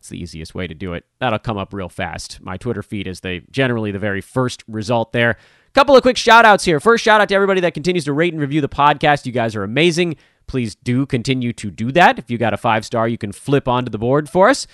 [0.00, 1.04] It's the easiest way to do it.
[1.18, 2.40] That'll come up real fast.
[2.40, 5.32] My Twitter feed is the generally the very first result there.
[5.32, 5.36] A
[5.74, 6.80] Couple of quick shout outs here.
[6.80, 9.26] First, shout out to everybody that continues to rate and review the podcast.
[9.26, 10.16] You guys are amazing.
[10.46, 12.18] Please do continue to do that.
[12.18, 14.66] If you got a five star, you can flip onto the board for us.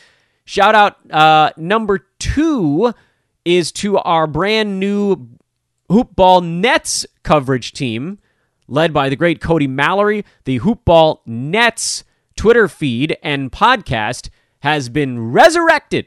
[0.44, 2.94] Shout out uh, number two
[3.44, 5.28] is to our brand new
[5.90, 8.20] Hoopball Nets coverage team,
[8.68, 10.24] led by the great Cody Mallory.
[10.44, 12.04] The Hoopball Nets
[12.36, 14.28] Twitter feed and podcast
[14.66, 16.06] has been resurrected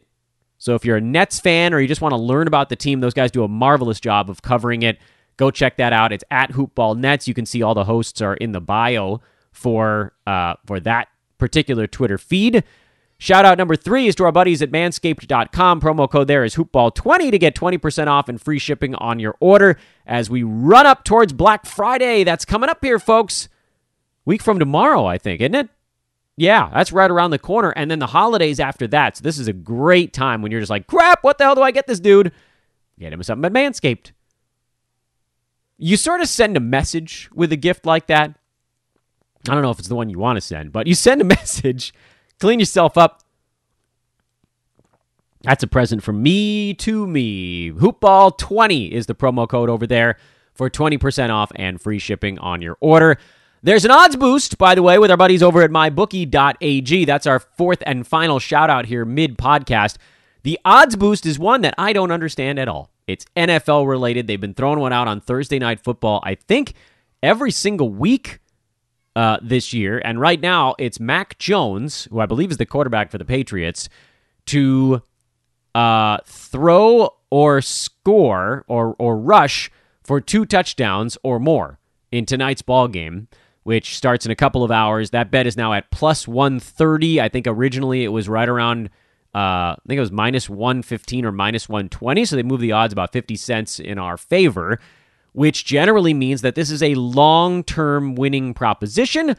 [0.59, 2.99] so if you're a Nets fan or you just want to learn about the team,
[2.99, 4.99] those guys do a marvelous job of covering it.
[5.37, 6.11] Go check that out.
[6.11, 7.27] It's at Hoopball Nets.
[7.27, 9.21] You can see all the hosts are in the bio
[9.53, 12.65] for uh, for that particular Twitter feed.
[13.17, 15.81] Shout out number three is to our buddies at manscaped.com.
[15.81, 19.77] Promo code there is hoopball20 to get 20% off and free shipping on your order
[20.05, 22.23] as we run up towards Black Friday.
[22.23, 23.49] That's coming up here, folks.
[24.23, 25.69] Week from tomorrow, I think, isn't it?
[26.39, 27.71] Yeah, that's right around the corner.
[27.75, 29.17] And then the holidays after that.
[29.17, 31.62] So this is a great time when you're just like, crap, what the hell do
[31.62, 32.32] I get this dude?
[32.97, 34.13] Get him something at Manscaped.
[35.78, 38.39] You sort of send a message with a gift like that.
[39.49, 41.25] I don't know if it's the one you want to send, but you send a
[41.25, 41.93] message,
[42.39, 43.21] clean yourself up.
[45.41, 47.71] That's a present from me to me.
[47.71, 50.15] Hoopball20 is the promo code over there
[50.54, 53.17] for 20% off and free shipping on your order.
[53.61, 57.03] There's an odds boost, by the way, with our buddies over at mybookie.ag.
[57.03, 59.97] That's our fourth and final shout out here mid podcast.
[60.43, 62.89] The odds boost is one that I don't understand at all.
[63.05, 64.27] It's NFL related.
[64.27, 66.73] They've been throwing one out on Thursday Night Football, I think,
[67.21, 68.39] every single week
[69.17, 70.01] uh, this year.
[70.05, 73.89] And right now, it's Mac Jones, who I believe is the quarterback for the Patriots,
[74.45, 75.01] to
[75.75, 79.69] uh, throw or score or, or rush
[80.01, 81.77] for two touchdowns or more
[82.09, 83.27] in tonight's ball game
[83.63, 85.11] which starts in a couple of hours.
[85.11, 87.21] That bet is now at plus 130.
[87.21, 88.89] I think originally it was right around,
[89.35, 92.25] uh, I think it was minus 115 or minus 120.
[92.25, 94.79] So they moved the odds about 50 cents in our favor,
[95.33, 99.35] which generally means that this is a long term winning proposition.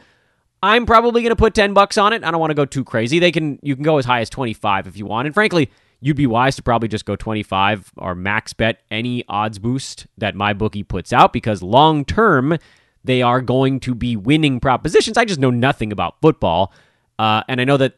[0.63, 2.23] I'm probably going to put 10 bucks on it.
[2.23, 3.17] I don't want to go too crazy.
[3.19, 5.25] They can you can go as high as 25 if you want.
[5.25, 9.59] And frankly, you'd be wise to probably just go 25 or max bet any odds
[9.59, 12.57] boost that my bookie puts out because long term
[13.03, 15.17] they are going to be winning propositions.
[15.17, 16.73] I just know nothing about football.
[17.17, 17.95] Uh, and I know that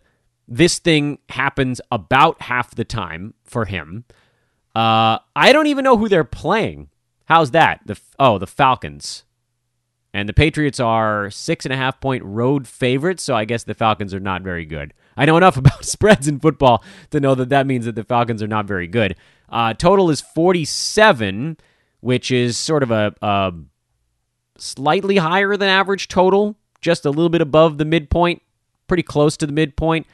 [0.48, 4.06] this thing happens about half the time for him.
[4.76, 6.90] Uh, I don't even know who they're playing.
[7.26, 7.82] How's that?
[7.86, 9.24] The oh, the Falcons.
[10.16, 13.74] And the Patriots are six and a half point road favorites, so I guess the
[13.74, 14.94] Falcons are not very good.
[15.18, 18.44] I know enough about spreads in football to know that that means that the Falcons
[18.44, 19.16] are not very good.
[19.50, 21.58] Uh, total is 47,
[22.02, 23.54] which is sort of a, a
[24.64, 28.42] slightly higher than average total, just a little bit above the midpoint,
[28.88, 30.08] pretty close to the midpoint.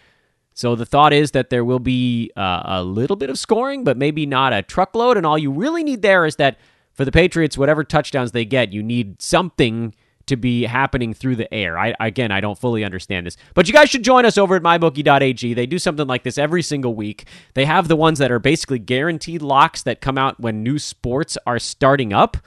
[0.53, 3.97] So the thought is that there will be uh, a little bit of scoring, but
[3.97, 5.15] maybe not a truckload.
[5.15, 6.57] And all you really need there is that
[6.91, 9.93] for the Patriots, whatever touchdowns they get, you need something
[10.25, 11.77] to be happening through the air.
[11.77, 14.61] I again, I don't fully understand this, but you guys should join us over at
[14.61, 15.53] mybookie.ag.
[15.53, 17.25] They do something like this every single week.
[17.55, 21.37] They have the ones that are basically guaranteed locks that come out when new sports
[21.47, 22.37] are starting up.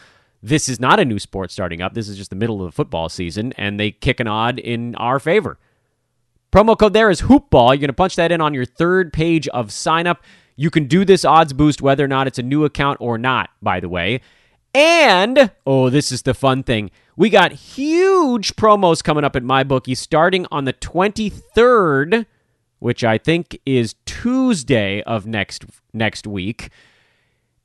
[0.42, 1.94] This is not a new sport starting up.
[1.94, 4.94] This is just the middle of the football season, and they kick an odd in
[4.96, 5.58] our favor.
[6.52, 7.68] Promo code there is hoopball.
[7.68, 10.22] You're going to punch that in on your third page of sign up.
[10.56, 13.50] You can do this odds boost whether or not it's a new account or not,
[13.62, 14.20] by the way.
[14.74, 16.90] And, oh, this is the fun thing.
[17.16, 22.26] We got huge promos coming up at MyBookie starting on the 23rd,
[22.78, 26.70] which I think is Tuesday of next next week.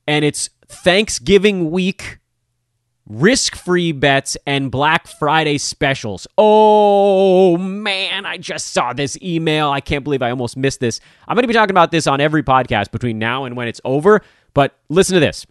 [0.06, 2.18] And it's Thanksgiving week
[3.08, 6.26] risk-free bets and Black Friday specials.
[6.36, 9.70] Oh man, I just saw this email.
[9.70, 11.00] I can't believe I almost missed this.
[11.26, 13.80] I'm going to be talking about this on every podcast between now and when it's
[13.84, 14.20] over,
[14.52, 15.46] but listen to this.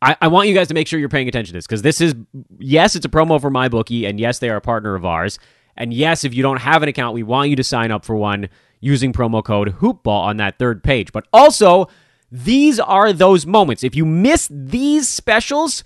[0.00, 2.00] I, I want you guys to make sure you're paying attention to this because this
[2.00, 2.14] is,
[2.58, 5.38] yes, it's a promo for MyBookie, and yes, they are a partner of ours.
[5.76, 8.16] And yes, if you don't have an account, we want you to sign up for
[8.16, 8.48] one
[8.80, 11.12] using promo code HoopBall on that third page.
[11.12, 11.88] But also,
[12.30, 13.84] these are those moments.
[13.84, 15.84] If you miss these specials,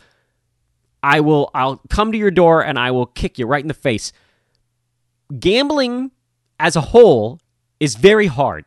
[1.03, 3.75] I will I'll come to your door and I will kick you right in the
[3.75, 4.13] face.
[5.39, 6.11] Gambling
[6.59, 7.41] as a whole
[7.79, 8.65] is very hard.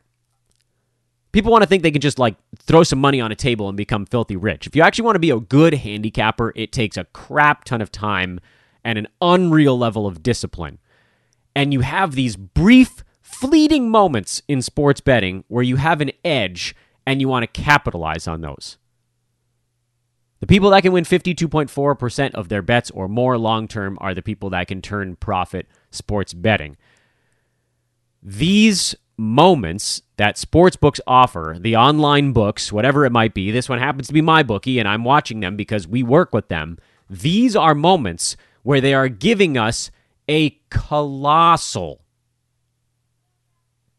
[1.31, 3.75] People want to think they can just like throw some money on a table and
[3.75, 4.67] become filthy rich.
[4.67, 7.91] If you actually want to be a good handicapper, it takes a crap ton of
[7.91, 8.39] time
[8.83, 10.79] and an unreal level of discipline.
[11.55, 16.75] And you have these brief, fleeting moments in sports betting where you have an edge
[17.05, 18.77] and you want to capitalize on those.
[20.43, 24.21] The people that can win 52.4% of their bets or more long term are the
[24.21, 26.75] people that can turn profit sports betting.
[28.21, 33.51] These moments that sports books offer, the online books, whatever it might be.
[33.51, 36.77] This one happens to be MyBookie, and I'm watching them because we work with them.
[37.09, 39.91] These are moments where they are giving us
[40.27, 42.01] a colossal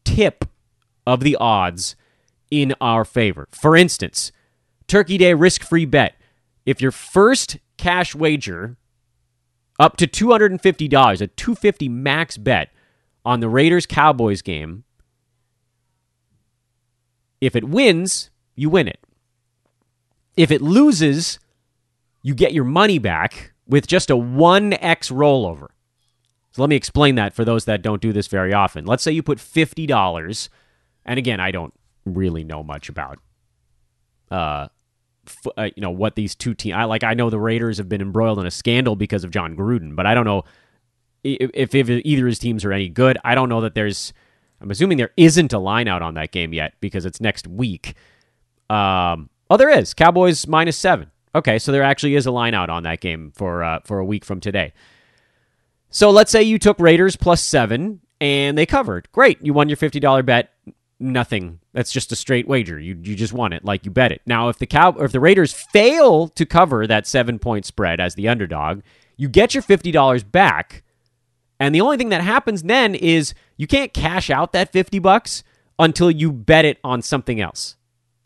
[0.03, 0.45] tip
[1.07, 1.95] of the odds
[2.51, 3.47] in our favor.
[3.49, 4.31] For instance,
[4.85, 6.13] Turkey Day risk free bet.
[6.65, 8.77] If your first cash wager
[9.79, 12.71] up to $250, a 250 max bet
[13.23, 14.85] on the Raiders Cowboys game
[17.41, 18.99] if it wins, you win it.
[20.35, 21.39] If it loses,
[22.23, 24.79] you get your money back with just a 1x
[25.11, 25.67] rollover.
[26.51, 28.85] So let me explain that for those that don't do this very often.
[28.85, 30.49] Let's say you put $50,
[31.05, 31.73] and again, I don't
[32.05, 33.19] really know much about
[34.31, 34.69] uh,
[35.57, 38.01] uh you know what these two teams I like I know the Raiders have been
[38.01, 40.43] embroiled in a scandal because of Jon Gruden, but I don't know
[41.23, 43.17] if, if, either his teams are any good.
[43.25, 44.13] I don't know that there's
[44.61, 47.95] I'm assuming there isn't a line out on that game yet because it's next week.
[48.69, 49.93] Um, oh, there is.
[49.93, 51.11] Cowboys minus seven.
[51.33, 54.05] Okay, so there actually is a line out on that game for uh, for a
[54.05, 54.73] week from today.
[55.89, 59.11] So let's say you took Raiders plus seven and they covered.
[59.11, 60.51] Great, you won your fifty dollar bet.
[60.99, 61.59] Nothing.
[61.73, 62.79] That's just a straight wager.
[62.79, 64.21] You you just won it like you bet it.
[64.25, 68.15] Now if the cow if the Raiders fail to cover that seven point spread as
[68.15, 68.81] the underdog,
[69.17, 70.83] you get your fifty dollars back
[71.59, 75.43] and the only thing that happens then is you can't cash out that 50 bucks
[75.79, 77.75] until you bet it on something else.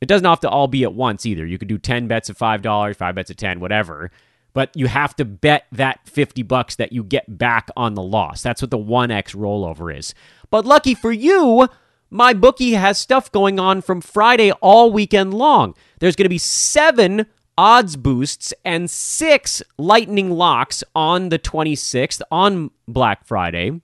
[0.02, 1.46] It doesn't have to all be at once either.
[1.46, 4.12] You could do 10 bets of $5, 5 bets of 10, whatever.
[4.54, 8.42] But you have to bet that 50 bucks that you get back on the loss.
[8.42, 10.16] That's what the 1x rollover is.
[10.50, 11.68] But lucky for you,
[12.12, 15.76] MyBookie has stuff going on from Friday all weekend long.
[16.00, 17.26] There's going to be 7
[17.60, 23.82] odds boosts and six lightning locks on the 26th on Black Friday.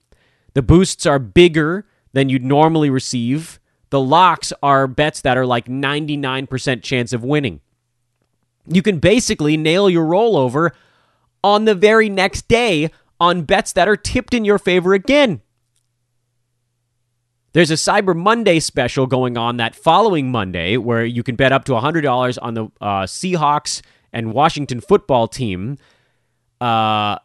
[0.54, 3.60] The boosts are bigger than you'd normally receive.
[3.90, 7.60] The locks are bets that are like 99% chance of winning.
[8.66, 10.70] You can basically nail your rollover
[11.44, 15.42] on the very next day on bets that are tipped in your favor again.
[17.56, 21.64] There's a Cyber Monday special going on that following Monday where you can bet up
[21.64, 23.80] to $100 on the uh, Seahawks
[24.12, 25.78] and Washington football team.
[26.60, 27.16] Uh,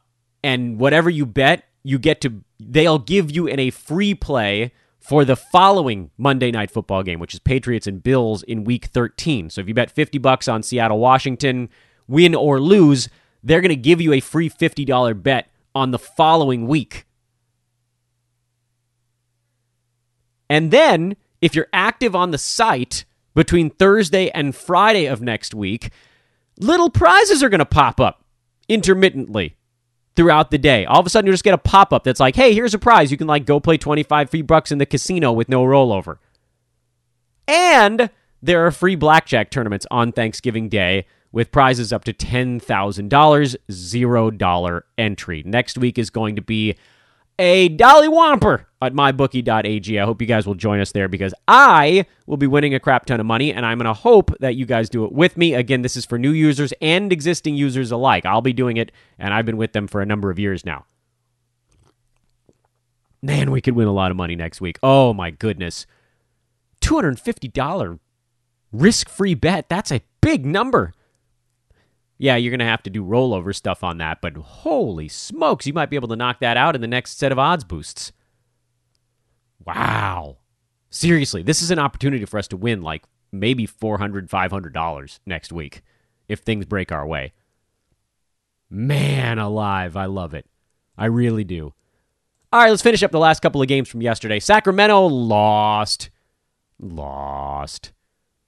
[0.42, 4.72] and whatever you bet, you get to, they'll give you in a free play
[5.02, 9.50] for the following Monday night football game, which is Patriots and Bills in week 13.
[9.50, 11.68] So if you bet 50 bucks on Seattle, Washington,
[12.08, 13.10] win or lose,
[13.44, 17.06] they're going to give you a free $50 bet on the following week.
[20.52, 25.92] And then, if you're active on the site between Thursday and Friday of next week,
[26.60, 28.26] little prizes are going to pop up
[28.68, 29.56] intermittently
[30.18, 30.84] throughout the day.
[30.84, 32.80] All of a sudden, you just get a pop up that's like, hey, here's a
[32.80, 33.12] prize.
[33.12, 36.18] You can like go play 25 free bucks in the casino with no rollover.
[37.48, 38.10] And
[38.42, 45.44] there are free blackjack tournaments on Thanksgiving Day with prizes up to $10,000, $0 entry.
[45.46, 46.76] Next week is going to be
[47.40, 50.00] a Dolly Whomper at mybookie.ag.
[50.00, 53.06] I hope you guys will join us there because I will be winning a crap
[53.06, 55.54] ton of money, and I'm going to hope that you guys do it with me.
[55.54, 58.26] Again, this is for new users and existing users alike.
[58.26, 60.86] I'll be doing it, and I've been with them for a number of years now.
[63.22, 64.80] Man, we could win a lot of money next week.
[64.82, 65.86] Oh, my goodness.
[66.82, 68.00] $250
[68.72, 69.70] risk free bet.
[69.70, 70.94] That's a big number.
[72.22, 75.74] Yeah, you're going to have to do rollover stuff on that, but holy smokes, you
[75.74, 78.12] might be able to knock that out in the next set of odds boosts.
[79.66, 80.38] Wow.
[80.92, 85.82] Seriously, this is an opportunity for us to win like maybe $400, $500 next week
[86.30, 87.34] if things break our way.
[88.70, 90.46] Man alive, I love it.
[90.96, 91.74] I really do.
[92.54, 94.40] All right, let's finish up the last couple of games from yesterday.
[94.40, 96.12] Sacramento lost.
[96.80, 97.94] Lost.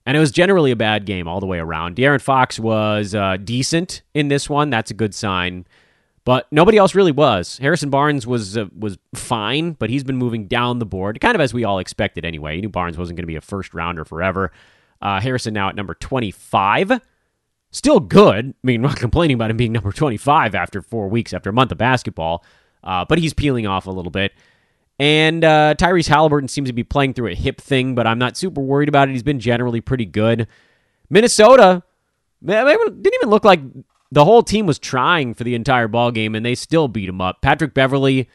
[0.06, 1.96] And it was generally a bad game all the way around.
[1.96, 4.68] De'Aaron Fox was uh, decent in this one.
[4.70, 5.66] That's a good sign.
[6.24, 7.58] But nobody else really was.
[7.58, 11.40] Harrison Barnes was uh, was fine, but he's been moving down the board, kind of
[11.40, 12.56] as we all expected anyway.
[12.56, 14.50] You knew Barnes wasn't going to be a first rounder forever.
[15.02, 17.00] Uh, Harrison now at number 25.
[17.70, 18.50] Still good.
[18.50, 21.72] I mean, not complaining about him being number 25 after four weeks, after a month
[21.72, 22.42] of basketball,
[22.82, 24.32] uh, but he's peeling off a little bit.
[24.98, 28.36] And uh, Tyrese Halliburton seems to be playing through a hip thing, but I'm not
[28.36, 29.12] super worried about it.
[29.12, 30.46] He's been generally pretty good.
[31.10, 31.82] Minnesota
[32.44, 33.60] didn't even look like
[34.10, 37.20] the whole team was trying for the entire ball game, and they still beat him
[37.20, 37.42] up.
[37.42, 38.28] Patrick Beverley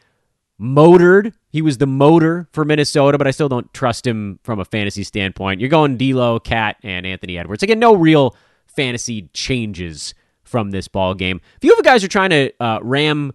[0.58, 1.32] motored.
[1.48, 5.02] He was the motor for Minnesota, but I still don't trust him from a fantasy
[5.02, 5.60] standpoint.
[5.60, 7.62] You're going D'Lo, KAT, and Anthony Edwards.
[7.62, 8.36] Again, no real
[8.66, 11.40] fantasy changes from this ball game.
[11.56, 13.32] A few of you guys are trying to uh, ram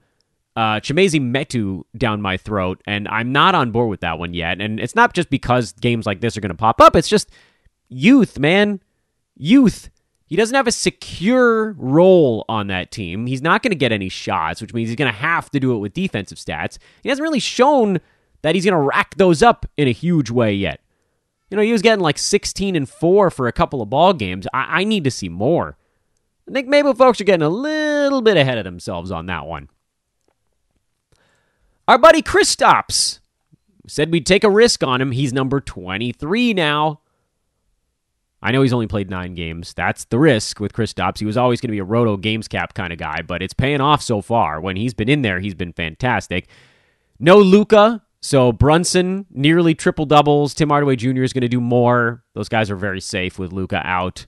[0.55, 4.61] uh, Metu down my throat, and I'm not on board with that one yet.
[4.61, 7.29] And it's not just because games like this are going to pop up, it's just
[7.89, 8.81] youth, man.
[9.35, 9.89] Youth.
[10.27, 13.27] He doesn't have a secure role on that team.
[13.27, 15.75] He's not going to get any shots, which means he's going to have to do
[15.75, 16.79] it with defensive stats.
[17.03, 17.99] He hasn't really shown
[18.41, 20.81] that he's going to rack those up in a huge way yet.
[21.51, 24.47] You know, he was getting like 16 and 4 for a couple of ball games.
[24.51, 25.77] I, I need to see more.
[26.49, 29.69] I think maybe folks are getting a little bit ahead of themselves on that one.
[31.87, 33.19] Our buddy Kristaps
[33.87, 35.11] said we'd take a risk on him.
[35.11, 37.01] He's number 23 now.
[38.41, 39.73] I know he's only played nine games.
[39.73, 41.19] That's the risk with Kristaps.
[41.19, 43.53] He was always going to be a roto games cap kind of guy, but it's
[43.53, 44.61] paying off so far.
[44.61, 46.47] When he's been in there, he's been fantastic.
[47.19, 50.53] No Luka, so Brunson nearly triple doubles.
[50.53, 51.23] Tim Hardaway Jr.
[51.23, 52.23] is going to do more.
[52.33, 54.25] Those guys are very safe with Luka out.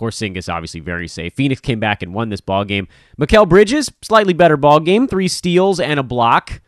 [0.00, 1.34] Porzingis obviously very safe.
[1.34, 2.88] Phoenix came back and won this ball game.
[3.20, 6.62] Mikal Bridges, slightly better ball game, three steals and a block.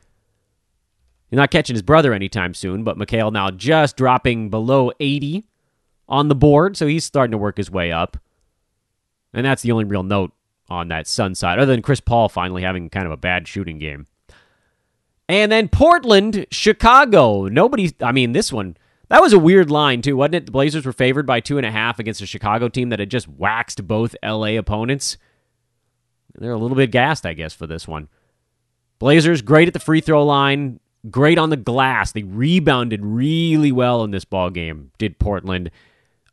[1.31, 5.47] He's not catching his brother anytime soon, but Mikal now just dropping below 80
[6.07, 8.19] on the board, so he's starting to work his way up.
[9.33, 10.33] And that's the only real note
[10.69, 13.79] on that Sun side, other than Chris Paul finally having kind of a bad shooting
[13.79, 14.07] game.
[15.27, 17.49] And then Portland, Chicago.
[17.49, 18.77] Nobody, I mean, this one,
[19.13, 20.47] that was a weird line, too, wasn't it?
[20.47, 23.11] The Blazers were favored by two and a half against a Chicago team that had
[23.11, 25.19] just waxed both LA opponents.
[26.35, 28.09] They're a little bit gassed, I guess, for this one.
[28.99, 32.13] Blazers, great at the free throw line, great on the glass.
[32.13, 35.71] They rebounded really well in this ball game, did Portland.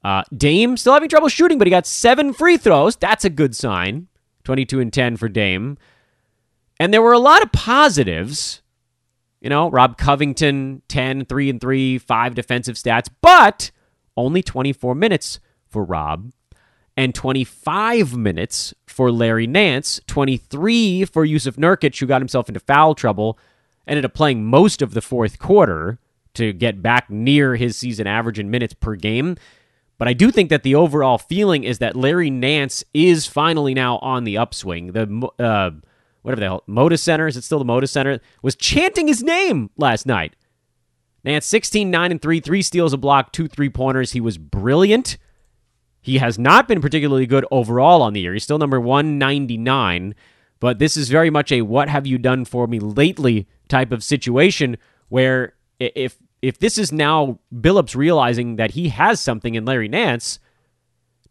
[0.01, 2.95] Uh, Dame still having trouble shooting, but he got seven free throws.
[2.95, 4.07] That's a good sign.
[4.45, 5.77] 22 and 10 for Dame.
[6.79, 8.61] And there were a lot of positives.
[9.41, 13.71] You know, Rob Covington, 10, 3 and 3, 5 defensive stats, but
[14.17, 16.31] only 24 minutes for Rob
[16.97, 22.93] and 25 minutes for Larry Nance, 23 for Jusuf Nurkic, who got himself into foul
[22.93, 23.39] trouble,
[23.87, 25.97] ended up playing most of the fourth quarter
[26.33, 29.37] to get back near his season average in minutes per game.
[29.97, 33.97] But I do think that the overall feeling is that Larry Nance is finally now
[33.99, 34.91] on the upswing.
[34.91, 35.71] The uh,
[36.21, 39.69] whatever the hell, Moda Center, is it still the Moda Center, was chanting his name
[39.77, 40.35] last night.
[41.23, 44.11] Nance 16, 9, and 3, three steals, a block, two three pointers.
[44.11, 45.17] He was brilliant.
[46.01, 48.33] He has not been particularly good overall on the year.
[48.33, 50.15] He's still number 199,
[50.59, 54.03] but this is very much a what have you done for me lately type of
[54.03, 54.77] situation
[55.09, 60.39] where if if this is now Billups realizing that he has something in Larry Nance,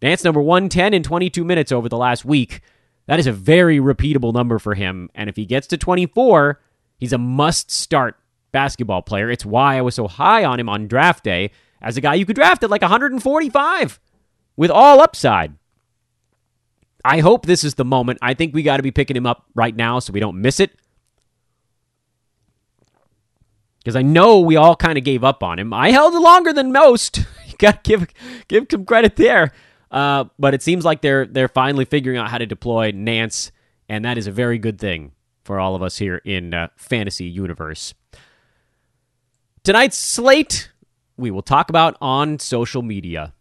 [0.03, 2.61] Nance number 110 in 22 minutes over the last week
[3.09, 5.09] That is a very repeatable number for him.
[5.15, 6.61] And if he gets to 24,
[6.99, 8.17] he's a must start
[8.53, 9.31] basketball player.
[9.31, 11.51] It's why I was so high on him on draft day
[11.81, 14.01] as a guy you could draft at like 145
[14.57, 15.55] with all upside.
[17.03, 18.19] I hope this is the moment.
[18.21, 20.61] I think we got to be picking him up right now so we don't miss
[20.61, 20.73] it.
[23.79, 25.73] Because I know we all kind of gave up on him.
[25.73, 27.19] I held longer than most.
[27.47, 28.07] you got to give
[28.49, 29.53] give some credit there.
[29.91, 33.53] Uh, but it seems like they're they're finally figuring out how to deploy Nance,
[33.89, 35.13] and that is a very good thing
[35.45, 37.95] for all of us here in uh, fantasy universe.
[39.65, 40.71] Tonight's slate
[41.19, 43.35] we will talk about on social media.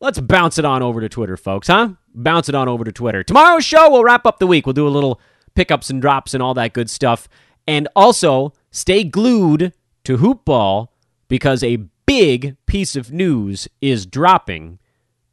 [0.00, 1.90] Let's bounce it on over to Twitter, folks, huh?
[2.14, 3.22] Bounce it on over to Twitter.
[3.22, 4.66] Tomorrow's show, we'll wrap up the week.
[4.66, 5.20] We'll do a little
[5.54, 7.28] pickups and drops and all that good stuff.
[7.66, 9.72] And also, stay glued
[10.04, 10.88] to Hoopball
[11.28, 14.78] because a big piece of news is dropping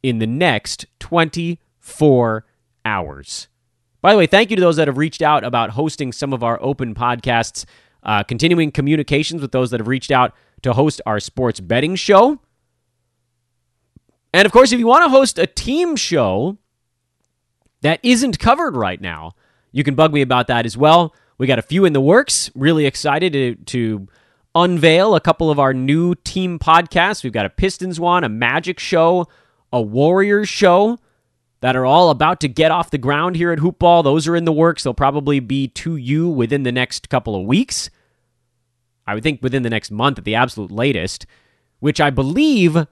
[0.02, 2.46] in the next 24
[2.84, 3.48] hours.
[4.00, 6.42] By the way, thank you to those that have reached out about hosting some of
[6.42, 7.64] our open podcasts,
[8.02, 12.40] uh, continuing communications with those that have reached out to host our sports betting show.
[14.34, 16.58] And of course, if you want to host a team show
[17.82, 19.32] that isn't covered right now,
[19.70, 21.14] you can bug me about that as well.
[21.38, 22.50] We got a few in the works.
[22.54, 24.08] Really excited to, to
[24.54, 27.22] unveil a couple of our new team podcasts.
[27.22, 29.26] We've got a Pistons one, a Magic show,
[29.72, 30.98] a Warriors show
[31.60, 34.02] that are all about to get off the ground here at Hoopball.
[34.02, 34.82] Those are in the works.
[34.82, 37.88] They'll probably be to you within the next couple of weeks.
[39.06, 41.24] I would think within the next month at the absolute latest,
[41.78, 42.86] which I believe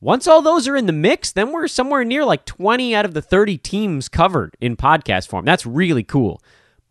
[0.00, 3.14] once all those are in the mix, then we're somewhere near like 20 out of
[3.14, 5.44] the 30 teams covered in podcast form.
[5.44, 6.42] That's really cool.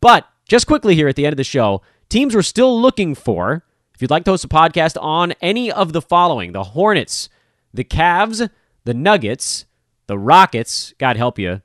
[0.02, 3.64] But just quickly here at the end of the show, teams we're still looking for,
[3.93, 7.30] if you'd like to host a podcast on any of the following the Hornets,
[7.74, 8.50] the Cavs,
[8.86, 9.66] the Nuggets,
[10.08, 11.62] the Rockets, God help you,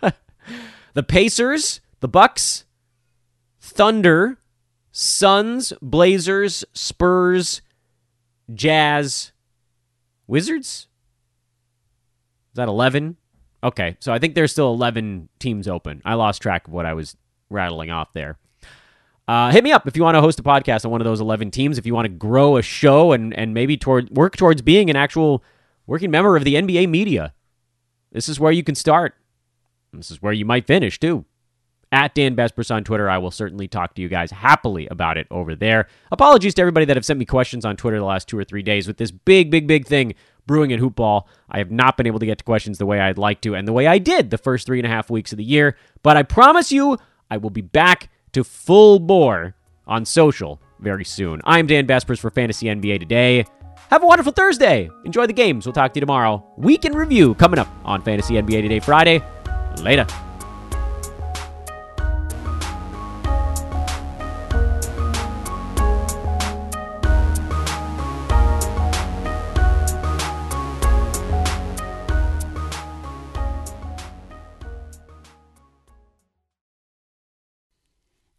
[0.94, 2.64] the Pacers, the Bucks,
[3.60, 4.38] Thunder,
[4.92, 7.62] Suns, Blazers, Spurs,
[8.54, 9.32] Jazz,
[10.26, 10.86] Wizards?
[12.52, 13.16] Is that 11?
[13.62, 16.00] Okay, so I think there's still 11 teams open.
[16.04, 17.16] I lost track of what I was
[17.50, 18.38] rattling off there.
[19.26, 21.20] Uh, hit me up if you want to host a podcast on one of those
[21.20, 21.76] 11 teams.
[21.76, 24.96] If you want to grow a show and, and maybe toward work towards being an
[24.96, 25.42] actual
[25.88, 27.34] working member of the NBA media,
[28.12, 29.14] this is where you can start.
[29.92, 31.24] This is where you might finish, too
[31.92, 33.08] at Dan Besbris on Twitter.
[33.08, 35.88] I will certainly talk to you guys happily about it over there.
[36.12, 38.62] Apologies to everybody that have sent me questions on Twitter the last two or three
[38.62, 40.14] days with this big, big, big thing
[40.46, 41.22] brewing at Hoopball.
[41.48, 43.66] I have not been able to get to questions the way I'd like to and
[43.66, 45.76] the way I did the first three and a half weeks of the year.
[46.02, 46.98] But I promise you,
[47.30, 49.54] I will be back to full bore
[49.86, 51.40] on social very soon.
[51.44, 53.44] I'm Dan Besbris for Fantasy NBA Today.
[53.90, 54.90] Have a wonderful Thursday.
[55.04, 55.64] Enjoy the games.
[55.64, 56.44] We'll talk to you tomorrow.
[56.58, 59.22] Week in review coming up on Fantasy NBA Today Friday.
[59.82, 60.06] Later.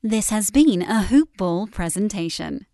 [0.02, 2.68] This has been a Hoop Ball presentation.